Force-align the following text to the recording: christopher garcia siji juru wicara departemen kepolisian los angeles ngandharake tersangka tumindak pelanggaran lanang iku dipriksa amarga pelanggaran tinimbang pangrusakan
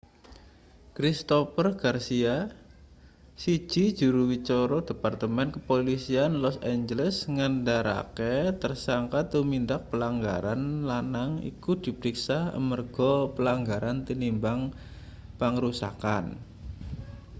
christopher 0.97 1.67
garcia 1.81 2.35
siji 3.41 3.85
juru 3.99 4.21
wicara 4.33 4.77
departemen 4.89 5.47
kepolisian 5.55 6.31
los 6.43 6.57
angeles 6.73 7.15
ngandharake 7.35 8.35
tersangka 8.61 9.19
tumindak 9.31 9.81
pelanggaran 9.93 10.61
lanang 10.89 11.31
iku 11.51 11.71
dipriksa 11.83 12.37
amarga 12.59 13.13
pelanggaran 13.37 13.97
tinimbang 14.07 14.61
pangrusakan 15.39 16.25